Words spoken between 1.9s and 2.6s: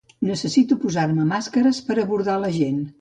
per abordar la